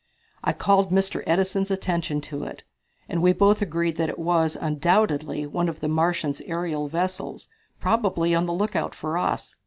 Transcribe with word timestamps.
I 0.43 0.51
called 0.53 0.89
Mr. 0.89 1.21
Edison's 1.27 1.69
attention 1.69 2.21
to 2.21 2.43
it, 2.43 2.63
and 3.07 3.21
we 3.21 3.33
both 3.33 3.61
agreed 3.61 3.97
that 3.97 4.09
it 4.09 4.17
was, 4.17 4.55
undoubtedly, 4.55 5.45
one 5.45 5.69
of 5.69 5.79
the 5.79 5.87
Martians' 5.87 6.41
aerial 6.47 6.87
vessels, 6.87 7.47
probably 7.79 8.33
on 8.33 8.47
the 8.47 8.53
lookout 8.53 8.95
for 8.95 9.15
us. 9.19 9.57